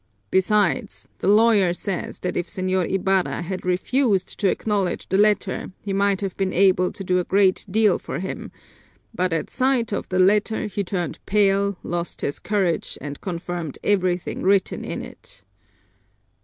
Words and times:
Besides, 0.31 1.07
the 1.19 1.27
lawyer 1.27 1.73
says 1.73 2.17
that 2.21 2.35
if 2.35 2.47
Señor 2.47 2.91
Ibarra 2.91 3.43
had 3.43 3.67
refused 3.67 4.39
to 4.39 4.47
acknowledge 4.49 5.07
the 5.09 5.17
letter, 5.19 5.73
he 5.79 5.93
might 5.93 6.21
have 6.21 6.35
been 6.37 6.51
able 6.51 6.91
to 6.91 7.03
do 7.03 7.19
a 7.19 7.23
great 7.23 7.67
deal 7.69 7.99
for 7.99 8.17
him 8.17 8.51
but 9.13 9.31
at 9.31 9.51
sight 9.51 9.91
of 9.93 10.09
the 10.09 10.17
letter 10.17 10.65
he 10.65 10.83
turned 10.83 11.19
pale, 11.27 11.77
lost 11.83 12.21
his 12.21 12.39
courage, 12.39 12.97
and 12.99 13.21
confirmed 13.21 13.77
everything 13.83 14.41
written 14.41 14.83
in 14.83 15.03
it." 15.03 15.43